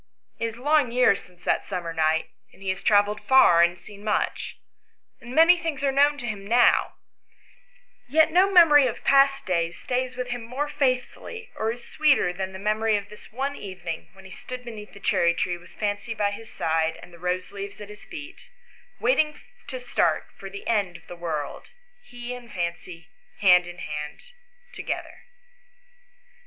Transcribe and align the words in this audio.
It 0.39 0.47
is 0.47 0.57
long 0.57 0.91
years 0.91 1.21
since 1.23 1.43
that 1.43 1.63
summer 1.67 1.93
night, 1.93 2.31
and 2.51 2.63
he 2.63 2.69
has 2.69 2.81
travelled 2.81 3.21
far, 3.21 3.61
and 3.61 3.77
seen 3.79 4.03
much, 4.03 4.57
and 5.19 5.35
many 5.35 5.59
things 5.59 5.83
are 5.83 5.91
known 5.91 6.17
to 6.17 6.25
him 6.25 6.47
now, 6.47 6.95
yet 8.07 8.31
no 8.31 8.51
memory 8.51 8.87
of 8.87 9.03
past 9.03 9.45
days 9.45 9.77
stays 9.77 10.17
with 10.17 10.29
him 10.29 10.41
more 10.41 10.67
faith 10.67 11.05
fully 11.05 11.51
or 11.55 11.71
is 11.71 11.87
sweeter 11.87 12.33
than 12.33 12.51
the 12.51 12.57
memory 12.57 12.97
of 12.97 13.09
this 13.09 13.31
one 13.31 13.55
even 13.55 13.87
ing 13.87 14.07
when 14.13 14.25
he 14.25 14.31
stood 14.31 14.65
beneath 14.65 14.93
the 14.93 14.99
cherry 14.99 15.35
tree 15.35 15.55
with 15.55 15.69
Fancy 15.69 16.15
by 16.15 16.31
his 16.31 16.51
side 16.51 16.97
and 17.03 17.13
the 17.13 17.19
rose 17.19 17.51
leaves 17.51 17.79
at 17.79 17.89
his 17.89 18.03
feet, 18.03 18.49
waiting 18.99 19.39
to 19.67 19.79
start 19.79 20.29
for 20.35 20.49
the 20.49 20.65
end 20.65 20.97
of 20.97 21.05
the 21.05 21.15
world, 21.15 21.69
he 22.01 22.33
and 22.33 22.51
Fancy 22.51 23.07
hand 23.37 23.67
in 23.67 23.77
hand 23.77 24.23
together. 24.73 25.25